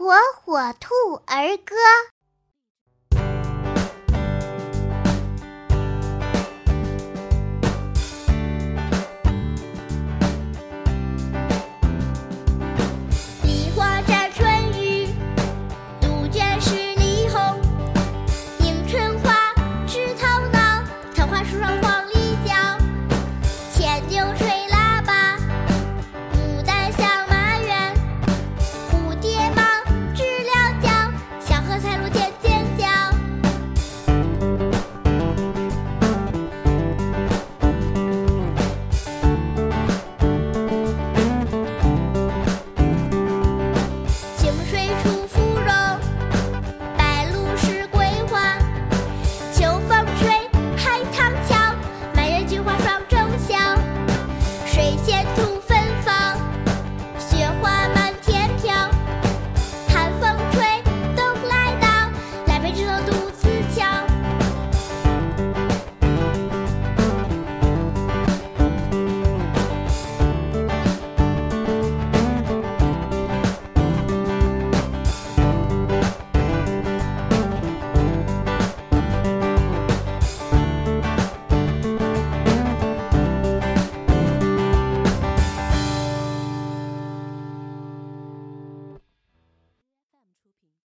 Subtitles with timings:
[0.00, 0.94] 火火兔
[1.26, 1.76] 儿歌。